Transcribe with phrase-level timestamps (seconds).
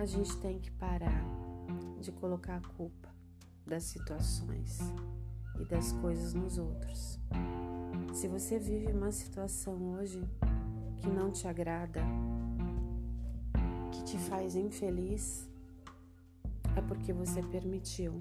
[0.00, 1.22] a gente tem que parar
[2.00, 3.10] de colocar a culpa
[3.66, 4.78] das situações
[5.60, 7.18] e das coisas nos outros.
[8.14, 10.26] Se você vive uma situação hoje
[10.96, 12.00] que não te agrada,
[13.92, 15.46] que te faz infeliz,
[16.74, 18.18] é porque você permitiu,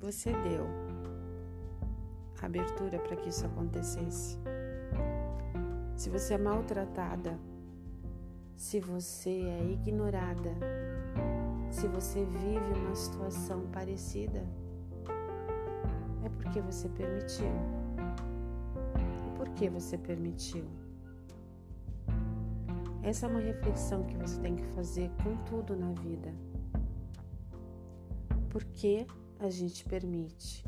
[0.00, 0.66] você deu
[2.40, 4.38] abertura para que isso acontecesse.
[5.94, 7.38] Se você é maltratada,
[8.58, 10.50] se você é ignorada,
[11.70, 14.44] se você vive uma situação parecida,
[16.24, 17.52] é porque você permitiu.
[18.96, 20.64] E por que você permitiu?
[23.00, 26.34] Essa é uma reflexão que você tem que fazer com tudo na vida.
[28.50, 29.06] Por que
[29.38, 30.64] a gente permite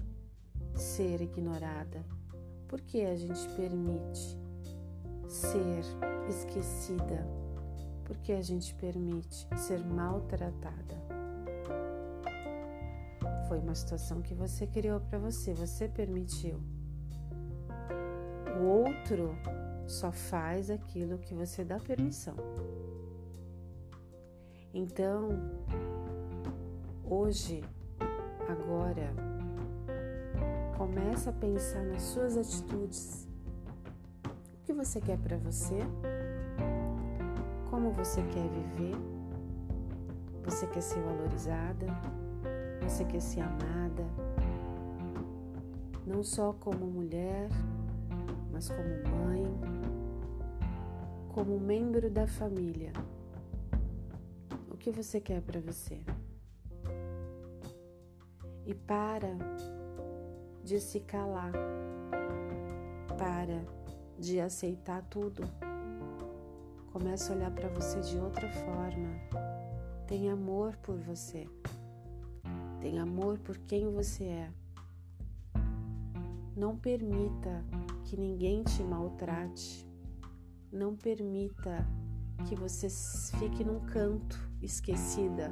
[0.77, 2.07] ser ignorada?
[2.69, 4.39] Por que a gente permite
[5.27, 5.83] ser
[6.29, 7.40] esquecida?
[8.11, 10.97] Por que a gente permite ser maltratada?
[13.47, 16.61] Foi uma situação que você criou para você, você permitiu.
[18.61, 19.39] O outro
[19.87, 22.35] só faz aquilo que você dá permissão.
[24.75, 25.29] Então,
[27.05, 27.63] hoje,
[28.49, 29.15] agora,
[30.77, 33.29] começa a pensar nas suas atitudes.
[34.25, 35.79] O que você quer para você?
[37.81, 38.95] Como você quer viver?
[40.45, 41.87] Você quer ser valorizada?
[42.83, 44.05] Você quer ser amada?
[46.07, 47.49] Não só como mulher,
[48.53, 49.45] mas como mãe,
[51.33, 52.93] como membro da família.
[54.71, 56.03] O que você quer para você?
[58.67, 59.39] E para
[60.63, 61.55] de se calar,
[63.17, 63.65] para
[64.19, 65.70] de aceitar tudo.
[66.93, 69.09] Começa a olhar para você de outra forma.
[70.09, 71.47] Tem amor por você.
[72.81, 74.51] Tem amor por quem você é.
[76.57, 77.65] Não permita
[78.05, 79.89] que ninguém te maltrate.
[80.73, 81.87] Não permita
[82.49, 82.89] que você
[83.39, 85.49] fique num canto esquecida.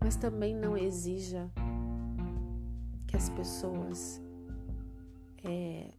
[0.00, 1.48] Mas também não exija
[3.06, 4.20] que as pessoas
[5.44, 5.92] é,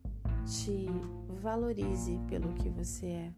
[0.46, 0.88] te
[1.42, 3.34] valorize pelo que você é.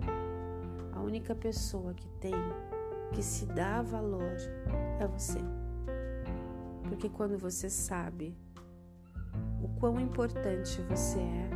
[0.94, 2.34] A única pessoa que tem
[3.14, 4.36] que se dá valor
[5.00, 5.40] é você.
[6.84, 8.36] Porque quando você sabe
[9.64, 11.50] o quão importante você é,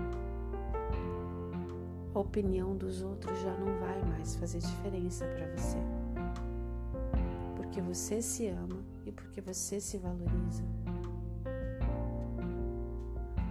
[2.14, 5.78] a opinião dos outros já não vai mais fazer diferença para você.
[7.56, 10.64] Porque você se ama e porque você se valoriza.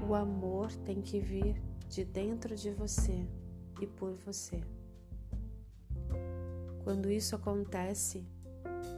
[0.08, 3.26] O amor tem que vir de dentro de você
[3.80, 4.62] e por você.
[6.84, 8.26] Quando isso acontece,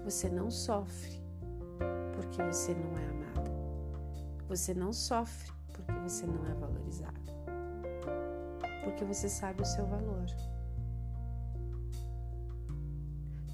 [0.05, 1.23] você não sofre
[2.15, 3.51] porque você não é amada.
[4.49, 7.19] Você não sofre porque você não é valorizada.
[8.85, 10.27] Porque você sabe o seu valor.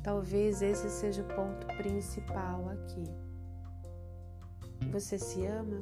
[0.03, 3.05] Talvez esse seja o ponto principal aqui.
[4.91, 5.81] Você se ama?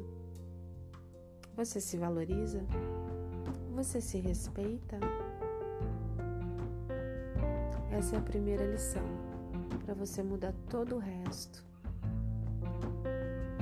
[1.56, 2.64] Você se valoriza?
[3.74, 4.98] Você se respeita?
[7.90, 9.02] Essa é a primeira lição
[9.84, 11.64] para você mudar todo o resto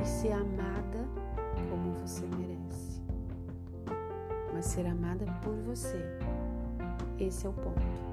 [0.02, 1.06] e ser amada
[1.70, 3.00] como você merece.
[4.52, 6.02] Mas ser amada por você.
[7.18, 8.09] Esse é o ponto.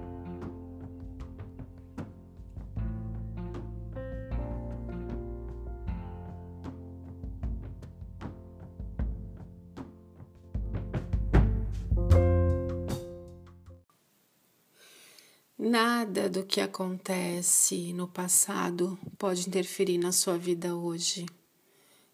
[16.37, 21.25] Do que acontece no passado pode interferir na sua vida hoje,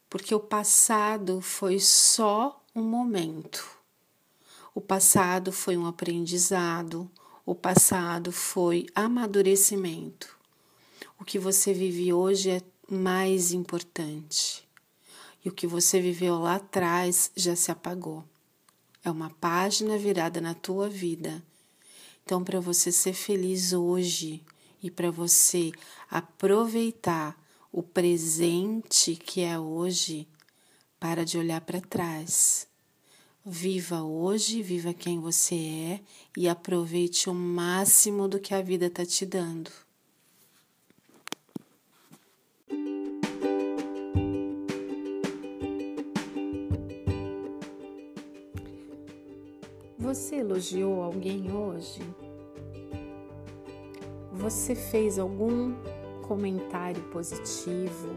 [0.10, 3.70] porque o passado foi só um momento.
[4.74, 7.12] O passado foi um aprendizado,
[7.46, 10.40] o passado foi amadurecimento.
[11.20, 14.66] O que você vive hoje é mais importante.
[15.44, 18.24] E o que você viveu lá atrás já se apagou.
[19.04, 21.44] É uma página virada na tua vida
[22.24, 24.42] então, para você ser feliz hoje
[24.82, 25.72] e para você
[26.10, 27.38] aproveitar
[27.72, 30.28] o presente que é hoje,
[31.00, 32.66] para de olhar para trás.
[33.46, 36.02] Viva hoje, viva quem você é
[36.38, 39.83] e aproveite o máximo do que a vida está te dando.
[50.14, 52.00] Você elogiou alguém hoje?
[54.32, 55.74] Você fez algum
[56.22, 58.10] comentário positivo?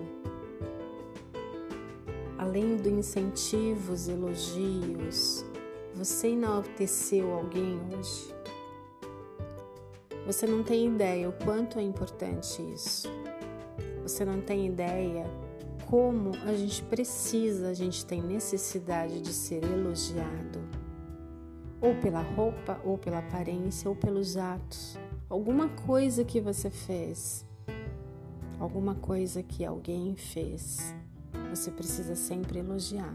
[2.37, 5.43] Além do incentivos, elogios,
[5.95, 8.35] você enalteceu alguém hoje?
[10.27, 13.09] Você não tem ideia o quanto é importante isso.
[14.03, 15.25] Você não tem ideia
[15.87, 20.61] como a gente precisa, a gente tem necessidade de ser elogiado,
[21.87, 24.99] ou pela roupa, ou pela aparência, ou pelos atos.
[25.31, 27.47] Alguma coisa que você fez,
[28.59, 30.93] alguma coisa que alguém fez,
[31.49, 33.15] você precisa sempre elogiar.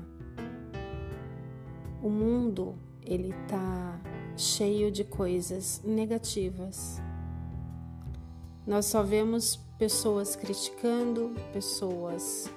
[2.02, 2.76] O mundo,
[3.06, 4.00] ele tá
[4.38, 7.02] cheio de coisas negativas.
[8.66, 12.50] Nós só vemos pessoas criticando, pessoas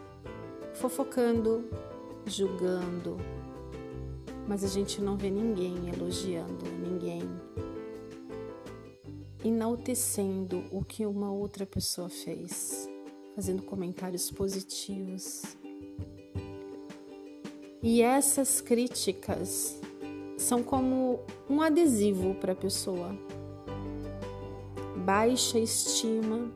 [0.75, 1.69] fofocando,
[2.25, 3.17] julgando,
[4.47, 7.23] mas a gente não vê ninguém elogiando, ninguém
[9.45, 12.89] enaltecendo o que uma outra pessoa fez,
[13.35, 15.43] fazendo comentários positivos.
[17.83, 19.79] E essas críticas
[20.39, 23.15] são como um adesivo para a pessoa.
[25.05, 26.51] Baixa estima,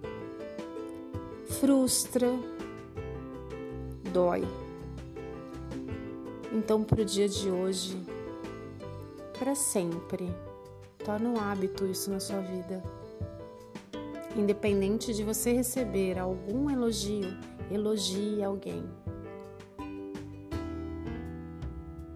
[1.61, 2.29] frustra,
[4.11, 4.43] dói.
[6.53, 7.97] Então, para o dia de hoje,
[9.39, 10.35] para sempre,
[11.05, 12.83] torna um hábito isso na sua vida.
[14.37, 17.37] Independente de você receber algum elogio,
[17.71, 18.85] elogie alguém.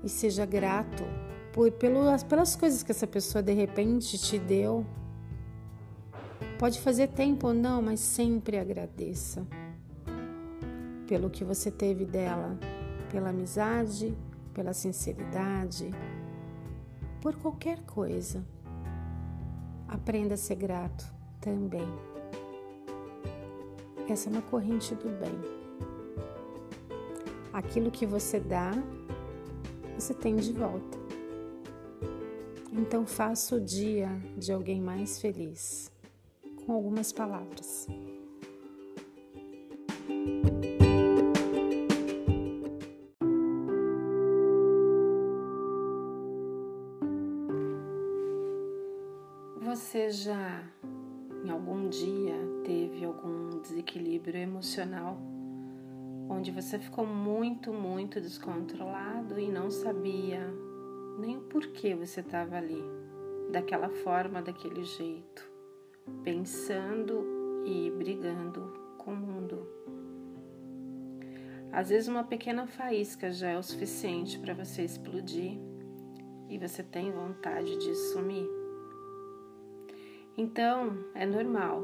[0.02, 1.04] E seja grato
[1.52, 4.84] por, pelas, pelas coisas que essa pessoa de repente te deu.
[6.58, 9.46] Pode fazer tempo ou não, mas sempre agradeça
[11.06, 12.58] pelo que você teve dela,
[13.12, 14.16] pela amizade,
[14.54, 15.90] pela sinceridade,
[17.20, 18.42] por qualquer coisa.
[19.86, 21.04] Aprenda a ser grato
[21.40, 21.86] também.
[24.08, 25.38] Essa é uma corrente do bem.
[27.52, 28.72] Aquilo que você dá,
[29.94, 30.98] você tem de volta.
[32.72, 34.08] Então faça o dia
[34.38, 35.92] de alguém mais feliz
[36.64, 37.86] com algumas palavras.
[50.12, 50.62] Já
[51.44, 55.18] em algum dia teve algum desequilíbrio emocional
[56.28, 60.46] onde você ficou muito, muito descontrolado e não sabia
[61.18, 62.82] nem o porquê você estava ali,
[63.50, 65.50] daquela forma, daquele jeito,
[66.22, 69.66] pensando e brigando com o mundo.
[71.70, 75.58] Às vezes, uma pequena faísca já é o suficiente para você explodir
[76.48, 78.61] e você tem vontade de sumir.
[80.36, 81.82] Então, é normal.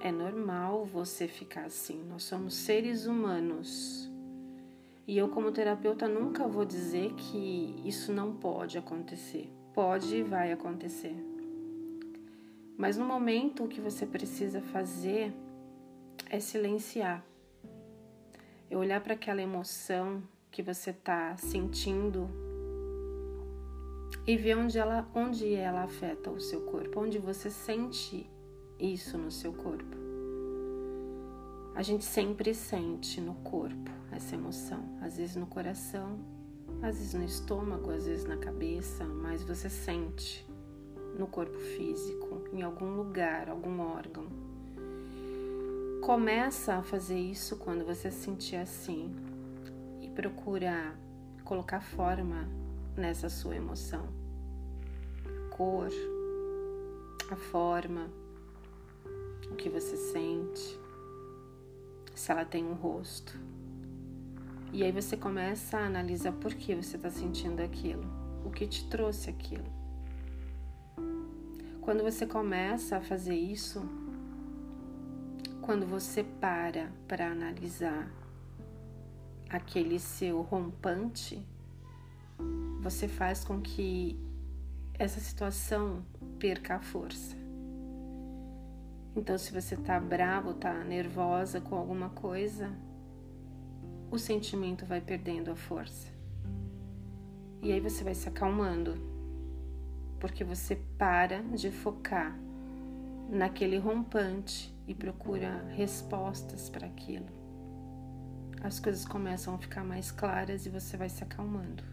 [0.00, 2.02] É normal você ficar assim.
[2.08, 4.10] Nós somos seres humanos.
[5.06, 9.52] E eu, como terapeuta, nunca vou dizer que isso não pode acontecer.
[9.74, 11.14] Pode e vai acontecer.
[12.78, 15.34] Mas no momento o que você precisa fazer
[16.30, 17.22] é silenciar.
[18.70, 22.49] É olhar para aquela emoção que você está sentindo
[24.26, 28.28] e ver onde ela, onde ela afeta o seu corpo, onde você sente
[28.78, 29.96] isso no seu corpo.
[31.74, 36.18] A gente sempre sente no corpo essa emoção, às vezes no coração,
[36.82, 40.46] às vezes no estômago, às vezes na cabeça, mas você sente
[41.18, 44.26] no corpo físico, em algum lugar, algum órgão.
[46.02, 49.14] Começa a fazer isso quando você se sentir assim
[50.00, 50.94] e procura
[51.44, 52.48] colocar forma
[52.96, 54.08] nessa sua emoção.
[55.50, 55.90] Cor,
[57.30, 58.08] a forma,
[59.50, 60.78] o que você sente,
[62.14, 63.38] se ela tem um rosto.
[64.72, 68.04] E aí você começa a analisar por que você está sentindo aquilo,
[68.44, 69.64] o que te trouxe aquilo.
[71.80, 73.82] Quando você começa a fazer isso,
[75.60, 78.10] quando você para para analisar
[79.48, 81.44] aquele seu rompante,
[82.80, 84.18] você faz com que
[84.98, 86.04] essa situação
[86.38, 87.36] perca a força.
[89.16, 92.70] Então, se você tá bravo, tá nervosa com alguma coisa,
[94.10, 96.08] o sentimento vai perdendo a força.
[97.62, 98.96] E aí você vai se acalmando,
[100.18, 102.38] porque você para de focar
[103.28, 107.26] naquele rompante e procura respostas para aquilo.
[108.62, 111.89] As coisas começam a ficar mais claras e você vai se acalmando.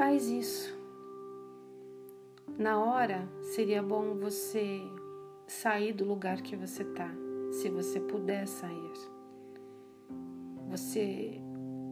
[0.00, 0.74] Faz isso.
[2.56, 4.80] Na hora, seria bom você
[5.46, 7.10] sair do lugar que você tá,
[7.52, 8.92] se você puder sair.
[10.70, 11.38] Você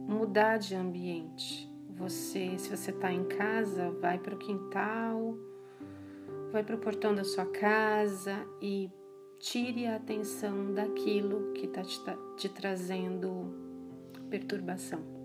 [0.07, 1.71] mudar de ambiente.
[1.87, 5.37] Você, se você está em casa, vai para o quintal,
[6.51, 8.89] vai para o portão da sua casa e
[9.37, 12.01] tire a atenção daquilo que está te,
[12.37, 13.53] te trazendo
[14.31, 15.18] perturbação.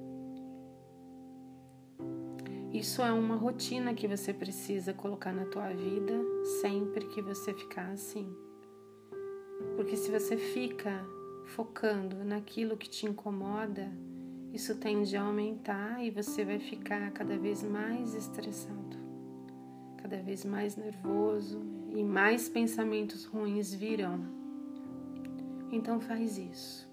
[2.75, 6.13] Isso é uma rotina que você precisa colocar na tua vida
[6.61, 8.35] sempre que você ficar assim.
[9.77, 11.07] Porque se você fica
[11.45, 13.93] focando naquilo que te incomoda,
[14.53, 18.97] isso tende a aumentar e você vai ficar cada vez mais estressado,
[19.99, 21.63] cada vez mais nervoso
[21.95, 24.19] e mais pensamentos ruins virão.
[25.71, 26.93] Então faz isso.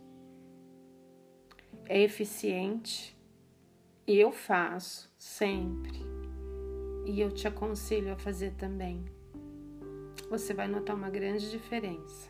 [1.85, 3.19] É eficiente
[4.11, 5.97] e eu faço sempre.
[7.05, 9.05] E eu te aconselho a fazer também.
[10.29, 12.29] Você vai notar uma grande diferença.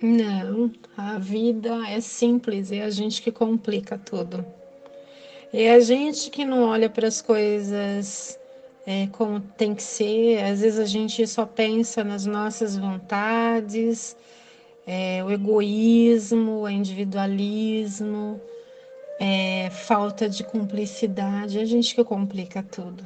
[0.00, 4.46] Não, a vida é simples, é a gente que complica tudo.
[5.52, 8.38] É a gente que não olha para as coisas
[8.86, 14.16] é, como tem que ser, às vezes a gente só pensa nas nossas vontades,
[14.86, 18.40] é, o egoísmo, o individualismo,
[19.18, 23.04] é, falta de cumplicidade, é a gente que complica tudo.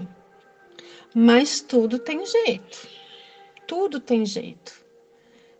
[1.14, 2.86] Mas tudo tem jeito,
[3.66, 4.84] tudo tem jeito.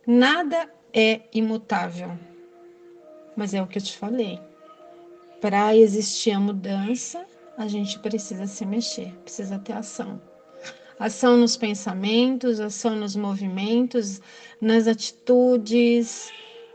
[0.05, 2.11] Nada é imutável.
[3.35, 4.39] Mas é o que eu te falei.
[5.39, 7.25] Para existir a mudança,
[7.57, 10.21] a gente precisa se mexer, precisa ter ação.
[10.99, 14.21] Ação nos pensamentos, ação nos movimentos,
[14.59, 16.31] nas atitudes,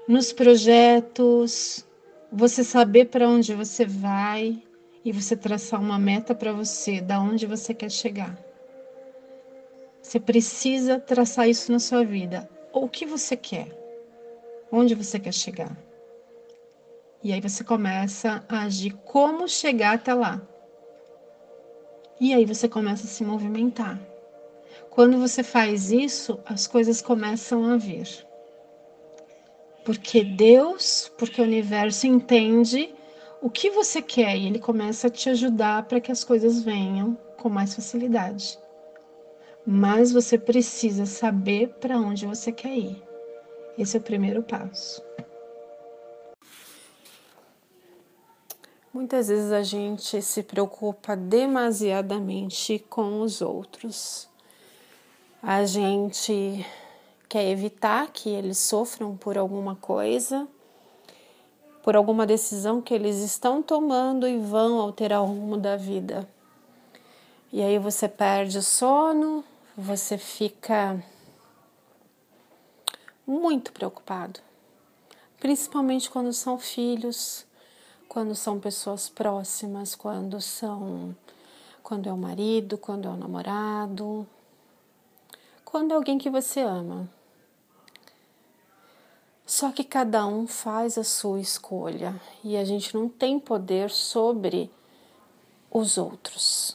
[0.08, 1.86] nos projetos,
[2.32, 4.62] você saber para onde você vai
[5.04, 8.36] e você traçar uma meta para você, da onde você quer chegar.
[10.02, 12.48] Você precisa traçar isso na sua vida.
[12.72, 13.86] O que você quer?
[14.70, 15.76] onde você quer chegar.
[17.22, 20.40] E aí você começa a agir como chegar até lá.
[22.18, 24.00] E aí você começa a se movimentar.
[24.90, 28.08] Quando você faz isso, as coisas começam a vir.
[29.84, 32.94] Porque Deus, porque o universo entende
[33.42, 37.16] o que você quer e ele começa a te ajudar para que as coisas venham
[37.36, 38.58] com mais facilidade.
[39.66, 43.02] Mas você precisa saber para onde você quer ir.
[43.78, 45.05] Esse é o primeiro passo.
[48.96, 54.26] Muitas vezes a gente se preocupa demasiadamente com os outros.
[55.42, 56.64] A gente
[57.28, 60.48] quer evitar que eles sofram por alguma coisa,
[61.82, 66.26] por alguma decisão que eles estão tomando e vão alterar o rumo da vida.
[67.52, 69.44] E aí você perde o sono,
[69.76, 71.04] você fica
[73.26, 74.40] muito preocupado,
[75.38, 77.45] principalmente quando são filhos,
[78.16, 81.14] quando são pessoas próximas, quando são
[81.82, 84.26] quando é o marido, quando é o namorado,
[85.66, 87.06] quando é alguém que você ama.
[89.44, 94.70] Só que cada um faz a sua escolha e a gente não tem poder sobre
[95.70, 96.74] os outros.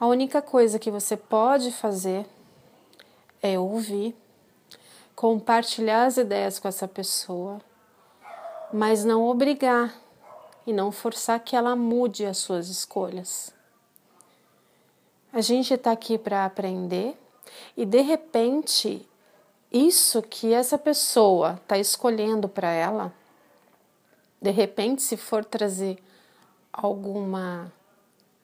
[0.00, 2.26] A única coisa que você pode fazer
[3.42, 4.16] é ouvir
[5.14, 7.60] compartilhar as ideias com essa pessoa,
[8.72, 9.94] mas não obrigar
[10.66, 13.52] e não forçar que ela mude as suas escolhas.
[15.32, 17.18] A gente está aqui para aprender
[17.76, 19.06] e de repente
[19.72, 23.12] isso que essa pessoa está escolhendo para ela,
[24.40, 26.02] de repente, se for trazer
[26.72, 27.72] alguma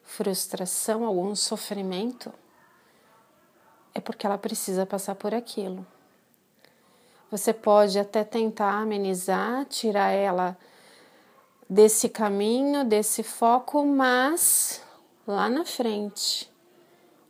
[0.04, 2.32] frustração, algum sofrimento,
[3.92, 5.84] é porque ela precisa passar por aquilo.
[7.30, 10.56] Você pode até tentar amenizar, tirar ela
[11.68, 14.82] desse caminho, desse foco, mas
[15.26, 16.50] lá na frente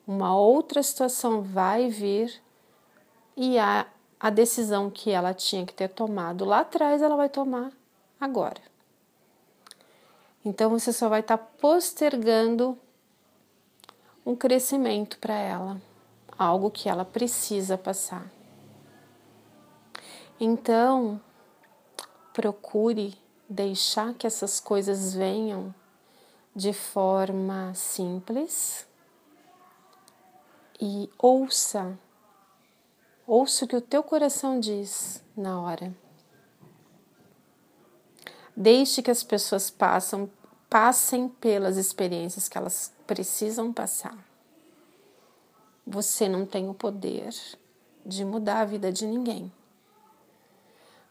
[0.06, 2.42] uma outra situação vai vir
[3.36, 3.86] e a,
[4.18, 7.70] a decisão que ela tinha que ter tomado lá atrás ela vai tomar
[8.18, 8.62] agora.
[10.42, 12.78] Então você só vai estar tá postergando
[14.24, 15.80] um crescimento para ela,
[16.38, 18.37] algo que ela precisa passar.
[20.40, 21.20] Então,
[22.32, 23.18] procure
[23.48, 25.74] deixar que essas coisas venham
[26.54, 28.86] de forma simples
[30.80, 31.98] e ouça,
[33.26, 35.92] ouça o que o teu coração diz na hora.
[38.56, 40.30] Deixe que as pessoas passam,
[40.70, 44.16] passem pelas experiências que elas precisam passar.
[45.84, 47.34] Você não tem o poder
[48.06, 49.52] de mudar a vida de ninguém.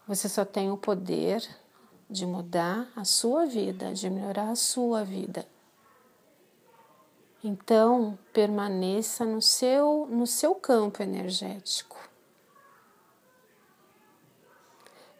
[0.08, 1.46] Você só tem o poder
[2.08, 5.46] de mudar a sua vida, de melhorar a sua vida.
[7.44, 11.98] Então, permaneça no seu no seu campo energético.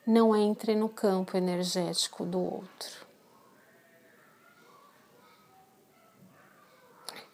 [0.07, 3.07] Não entre no campo energético do outro.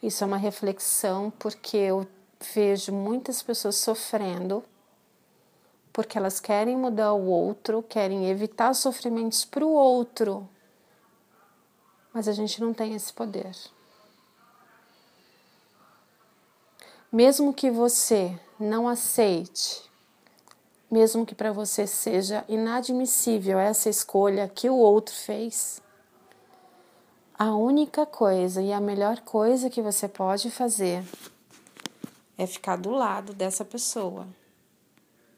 [0.03, 2.05] Isso é uma reflexão porque eu
[2.53, 4.65] vejo muitas pessoas sofrendo
[5.95, 10.47] porque elas querem mudar o outro, querem evitar sofrimentos para o outro,
[12.13, 13.55] mas a gente não tem esse poder.
[17.13, 19.89] Mesmo que você não aceite,
[20.91, 25.81] mesmo que para você seja inadmissível essa escolha que o outro fez,
[27.39, 31.05] a única coisa e a melhor coisa que você pode fazer
[32.37, 34.27] é ficar do lado dessa pessoa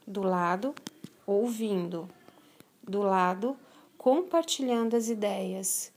[0.07, 0.75] do lado
[1.27, 2.09] ouvindo,
[2.83, 3.57] do lado
[3.99, 5.93] compartilhando as ideias,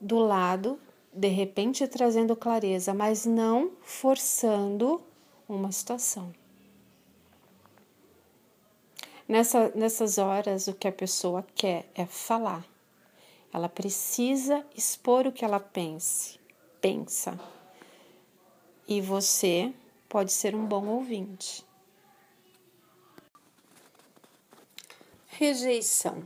[0.00, 0.78] do lado
[1.12, 5.00] de repente trazendo clareza, mas não forçando
[5.48, 6.32] uma situação.
[9.26, 12.64] Nessa, nessas horas, o que a pessoa quer é falar.
[13.52, 16.38] Ela precisa expor o que ela pense,
[16.80, 17.38] pensa.
[18.86, 19.72] E você
[20.08, 21.66] pode ser um bom ouvinte.
[25.38, 26.24] Rejeição.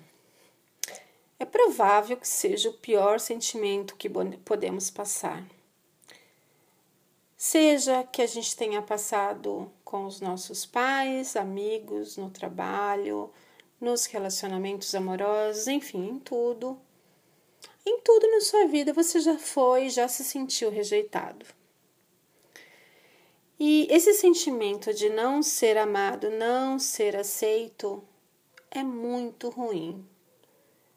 [1.38, 4.08] É provável que seja o pior sentimento que
[4.42, 5.46] podemos passar.
[7.36, 13.30] Seja que a gente tenha passado com os nossos pais, amigos, no trabalho,
[13.78, 16.80] nos relacionamentos amorosos, enfim, em tudo.
[17.84, 21.44] Em tudo na sua vida você já foi, já se sentiu rejeitado.
[23.60, 28.02] E esse sentimento de não ser amado, não ser aceito,
[28.74, 30.04] é muito ruim.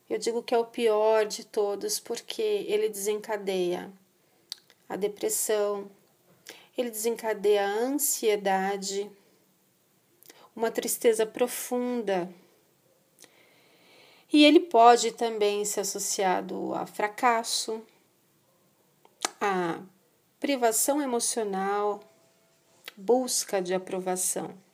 [0.10, 3.92] Eu digo que é o pior de todos porque ele desencadeia
[4.88, 5.92] a depressão,
[6.78, 9.12] ele desencadeia a ansiedade,
[10.56, 12.30] uma tristeza profunda.
[14.32, 17.82] E ele pode também ser associado a fracasso,
[19.42, 19.82] a
[20.40, 22.00] privação emocional,
[22.96, 24.65] busca de aprovação.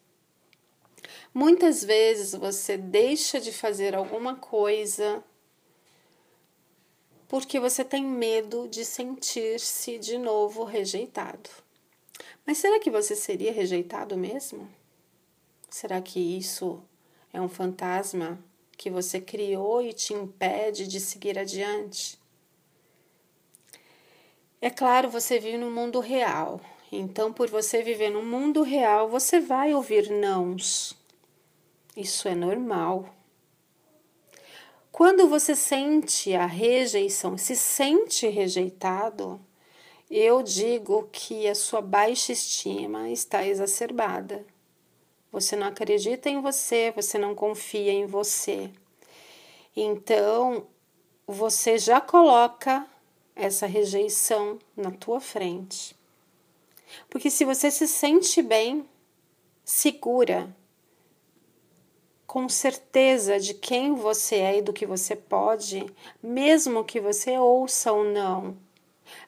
[1.33, 5.23] Muitas vezes você deixa de fazer alguma coisa
[7.31, 11.49] porque você tem medo de sentir-se de novo rejeitado.
[12.45, 14.67] Mas será que você seria rejeitado mesmo?
[15.69, 16.83] Será que isso
[17.31, 18.37] é um fantasma
[18.77, 22.19] que você criou e te impede de seguir adiante?
[24.59, 26.59] É claro, você vive no mundo real.
[26.91, 30.99] Então, por você viver no mundo real, você vai ouvir nãos.
[31.95, 33.13] Isso é normal.
[34.91, 39.39] Quando você sente a rejeição, se sente rejeitado,
[40.09, 44.45] eu digo que a sua baixa estima está exacerbada.
[45.31, 48.69] Você não acredita em você, você não confia em você.
[49.75, 50.67] Então,
[51.25, 52.85] você já coloca
[53.35, 55.95] essa rejeição na tua frente.
[57.09, 58.85] Porque se você se sente bem,
[59.63, 60.53] segura,
[62.31, 65.85] com certeza de quem você é e do que você pode,
[66.23, 68.55] mesmo que você ouça ou não,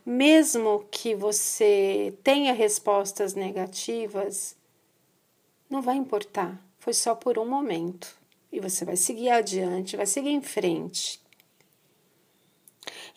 [0.05, 4.55] mesmo que você tenha respostas negativas,
[5.69, 8.17] não vai importar, foi só por um momento.
[8.49, 11.21] E você vai seguir adiante, vai seguir em frente.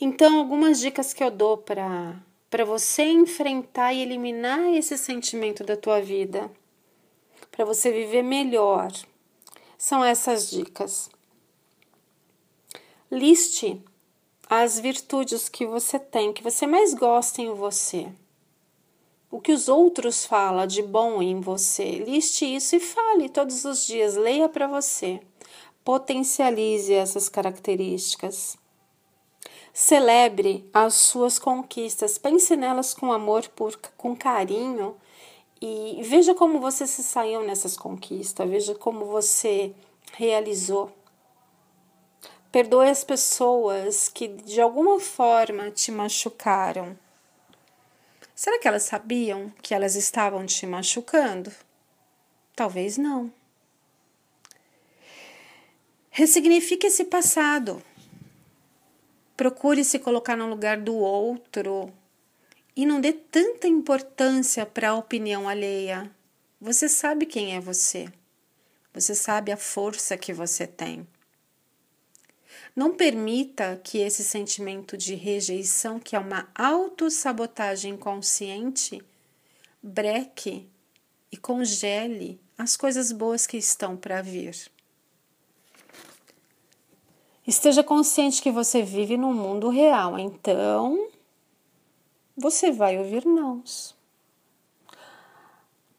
[0.00, 2.20] Então, algumas dicas que eu dou para
[2.50, 6.50] para você enfrentar e eliminar esse sentimento da tua vida,
[7.52, 8.90] para você viver melhor
[9.78, 11.10] são essas dicas.
[13.10, 13.82] Liste
[14.48, 18.08] as virtudes que você tem, que você mais gosta em você.
[19.30, 21.98] O que os outros falam de bom em você.
[21.98, 24.14] Liste isso e fale todos os dias.
[24.14, 25.20] Leia para você.
[25.84, 28.56] Potencialize essas características.
[29.72, 32.16] Celebre as suas conquistas.
[32.16, 34.96] Pense nelas com amor, por, com carinho
[35.60, 39.74] e veja como você se saiu nessas conquistas, veja como você
[40.12, 40.92] realizou.
[42.52, 46.96] Perdoe as pessoas que de alguma forma te machucaram.
[48.34, 51.50] Será que elas sabiam que elas estavam te machucando?
[52.54, 53.32] Talvez não.
[56.10, 57.82] Ressignifique esse passado.
[59.36, 61.92] Procure se colocar no lugar do outro
[62.76, 66.10] e não dê tanta importância para a opinião alheia.
[66.60, 68.06] Você sabe quem é você.
[68.92, 71.06] Você sabe a força que você tem.
[72.74, 79.02] Não permita que esse sentimento de rejeição, que é uma autossabotagem consciente,
[79.82, 80.68] breque
[81.32, 84.54] e congele as coisas boas que estão para vir.
[87.46, 91.08] Esteja consciente que você vive no mundo real, então
[92.36, 93.94] você vai ouvir nãos.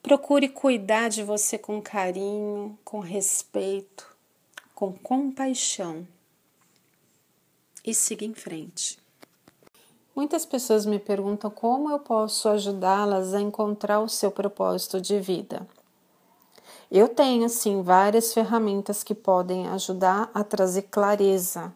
[0.04, 4.15] Procure cuidar de você com carinho, com respeito,
[4.76, 6.08] com compaixão
[7.84, 9.00] e siga em frente.
[10.15, 15.67] Muitas pessoas me perguntam como eu posso ajudá-las a encontrar o seu propósito de vida.
[16.91, 21.73] Eu tenho, sim, várias ferramentas que podem ajudar a trazer clareza,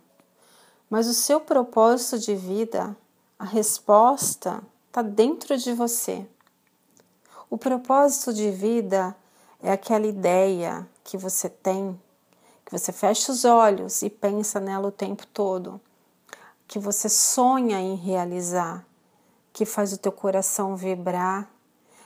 [0.89, 2.95] mas o seu propósito de vida,
[3.41, 6.27] a resposta está dentro de você.
[7.49, 9.15] O propósito de vida
[9.63, 11.99] é aquela ideia que você tem,
[12.63, 15.81] que você fecha os olhos e pensa nela o tempo todo
[16.67, 18.85] que você sonha em realizar,
[19.51, 21.49] que faz o teu coração vibrar,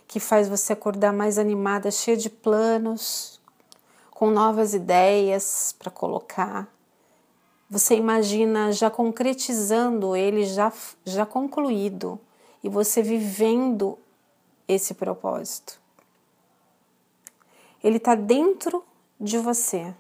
[0.08, 3.42] que faz você acordar mais animada, cheia de planos,
[4.10, 6.74] com novas ideias para colocar.
[7.70, 10.72] Você imagina já concretizando ele, já,
[11.04, 12.20] já concluído,
[12.64, 13.98] e você vivendo
[14.68, 15.80] esse propósito.
[17.84, 18.84] Ele está dentro
[19.20, 19.94] de você.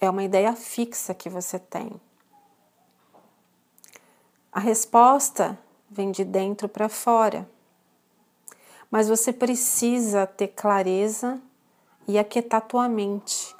[0.00, 2.00] É uma ideia fixa que você tem.
[4.52, 5.58] A resposta
[5.90, 7.48] vem de dentro para fora.
[8.90, 11.40] Mas você precisa ter clareza
[12.06, 13.54] e aquietar tua mente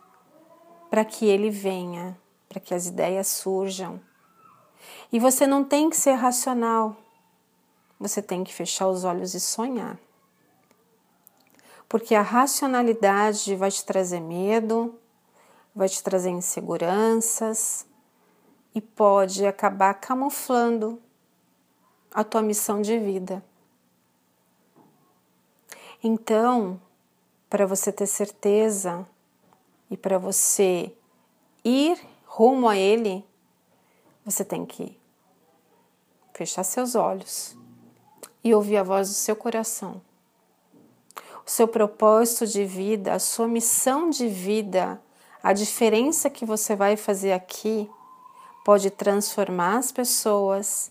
[0.91, 2.19] para que ele venha,
[2.53, 3.99] para que as ideias surjam.
[5.11, 6.95] E você não tem que ser racional.
[7.99, 9.99] Você tem que fechar os olhos e sonhar.
[11.89, 14.99] Porque a racionalidade vai te trazer medo,
[15.75, 17.87] vai te trazer inseguranças,
[18.75, 21.01] e pode acabar camuflando
[22.11, 23.43] a tua missão de vida.
[26.05, 26.79] Então,
[27.49, 29.07] para você ter certeza
[29.91, 30.95] e para você
[31.65, 33.23] ir rumo a Ele,
[34.25, 34.99] você tem que
[36.33, 37.55] fechar seus olhos
[38.43, 40.01] e ouvir a voz do seu coração.
[41.45, 44.99] O seu propósito de vida, a sua missão de vida,
[45.43, 47.91] a diferença que você vai fazer aqui
[48.65, 50.91] pode transformar as pessoas,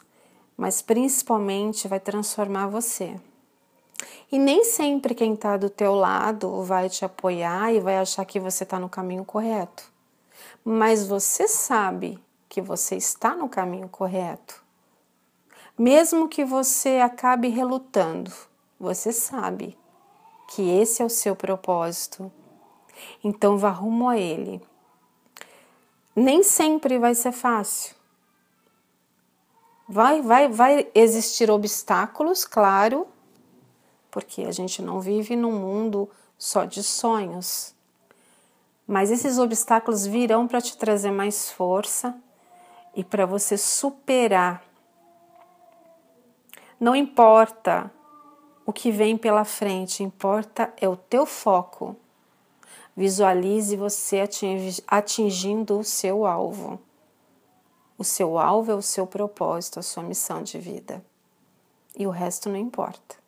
[0.56, 3.20] mas principalmente vai transformar você.
[4.32, 8.40] E nem sempre quem está do teu lado vai te apoiar e vai achar que
[8.40, 9.91] você está no caminho correto.
[10.64, 14.64] Mas você sabe que você está no caminho correto.
[15.78, 18.32] Mesmo que você acabe relutando,
[18.80, 19.78] você sabe
[20.50, 22.32] que esse é o seu propósito.
[23.24, 24.62] Então vá rumo a ele
[26.16, 27.96] nem sempre vai ser fácil.
[29.88, 33.08] Vai, vai, vai existir obstáculos, claro,
[34.10, 37.76] porque a gente não vive num mundo só de sonhos.
[38.92, 42.14] Mas esses obstáculos virão para te trazer mais força
[42.94, 44.62] e para você superar.
[46.78, 47.90] Não importa
[48.66, 51.96] o que vem pela frente, importa é o teu foco.
[52.94, 54.28] Visualize você
[54.86, 56.78] atingindo o seu alvo.
[57.98, 61.02] O seu alvo é o seu propósito, a sua missão de vida.
[61.98, 63.21] E o resto não importa.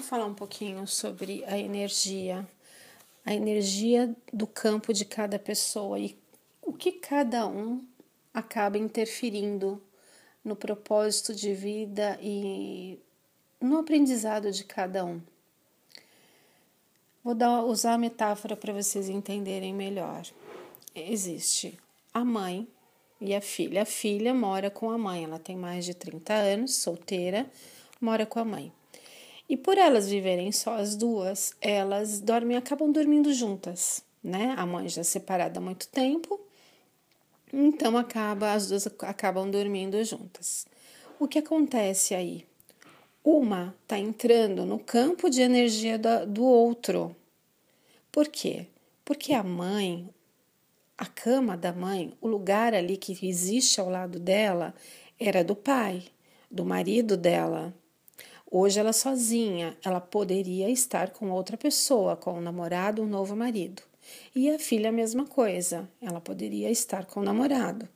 [0.00, 2.48] Vamos falar um pouquinho sobre a energia,
[3.22, 6.18] a energia do campo de cada pessoa e
[6.62, 7.86] o que cada um
[8.32, 9.78] acaba interferindo
[10.42, 12.98] no propósito de vida e
[13.60, 15.20] no aprendizado de cada um.
[17.22, 20.22] Vou dar, usar a metáfora para vocês entenderem melhor.
[20.94, 21.78] Existe
[22.14, 22.66] a mãe
[23.20, 23.82] e a filha.
[23.82, 27.46] A filha mora com a mãe, ela tem mais de 30 anos, solteira,
[28.00, 28.72] mora com a mãe.
[29.50, 34.54] E por elas viverem só as duas, elas dormem, acabam dormindo juntas, né?
[34.56, 36.40] A mãe já separada há muito tempo
[37.52, 40.66] então acaba as duas acabam dormindo juntas.
[41.18, 42.46] O que acontece aí?
[43.24, 47.14] Uma está entrando no campo de energia do, do outro.
[48.10, 48.66] Por quê?
[49.04, 50.08] Porque a mãe,
[50.96, 54.74] a cama da mãe, o lugar ali que existe ao lado dela,
[55.18, 56.04] era do pai,
[56.50, 57.74] do marido dela.
[58.50, 63.82] Hoje ela sozinha, ela poderia estar com outra pessoa, com um namorado, um novo marido.
[64.34, 67.88] E a filha a mesma coisa, ela poderia estar com o namorado.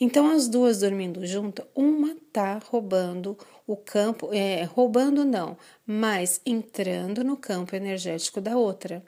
[0.00, 7.22] Então as duas dormindo juntas, uma tá roubando o campo, é, roubando não, mas entrando
[7.22, 9.04] no campo energético da outra.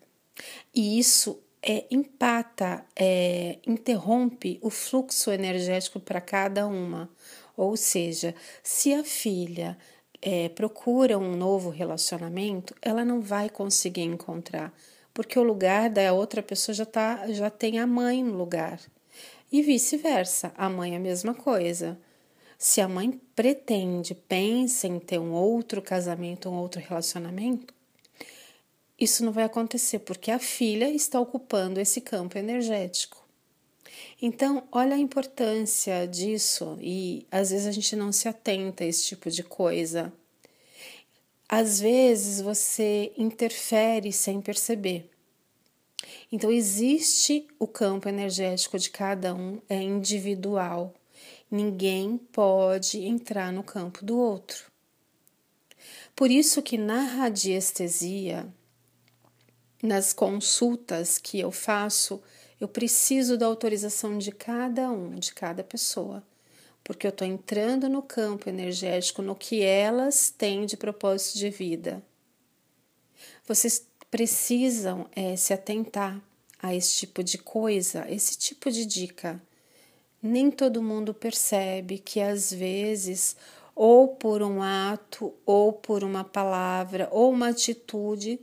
[0.75, 7.09] E isso é, empata, é, interrompe o fluxo energético para cada uma.
[7.57, 9.79] Ou seja, se a filha
[10.27, 14.73] é, procura um novo relacionamento, ela não vai conseguir encontrar,
[15.13, 18.81] porque o lugar da outra pessoa já, tá, já tem a mãe no lugar.
[19.53, 21.99] E vice-versa, a mãe é a mesma coisa.
[22.57, 27.75] Se a mãe pretende, pensa em ter um outro casamento, um outro relacionamento,
[28.99, 33.24] isso não vai acontecer porque a filha está ocupando esse campo energético.
[34.21, 39.05] Então, olha a importância disso e às vezes a gente não se atenta a esse
[39.05, 40.13] tipo de coisa.
[41.49, 45.11] Às vezes você interfere sem perceber.
[46.33, 50.93] Então, existe o campo energético de cada um, é individual.
[51.51, 54.73] Ninguém pode entrar no campo do outro.
[56.17, 58.47] Por isso que na radiestesia,
[59.83, 62.23] nas consultas que eu faço,
[62.61, 66.23] eu preciso da autorização de cada um, de cada pessoa,
[66.83, 72.03] porque eu estou entrando no campo energético, no que elas têm de propósito de vida.
[73.47, 76.23] Vocês precisam é, se atentar
[76.63, 79.43] a esse tipo de coisa, esse tipo de dica.
[80.23, 83.37] Nem todo mundo percebe que às vezes,
[83.75, 88.41] ou por um ato, ou por uma palavra, ou uma atitude,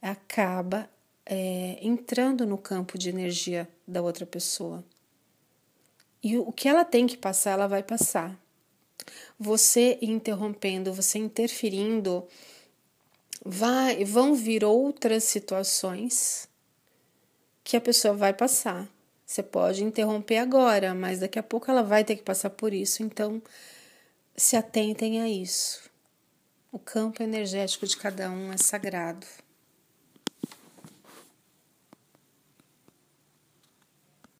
[0.00, 0.88] acaba
[1.30, 4.82] é, entrando no campo de energia da outra pessoa.
[6.22, 8.36] E o que ela tem que passar, ela vai passar.
[9.38, 12.26] Você interrompendo, você interferindo,
[13.44, 16.48] vai, vão vir outras situações
[17.62, 18.88] que a pessoa vai passar.
[19.26, 23.02] Você pode interromper agora, mas daqui a pouco ela vai ter que passar por isso.
[23.02, 23.42] Então,
[24.34, 25.90] se atentem a isso.
[26.72, 29.26] O campo energético de cada um é sagrado.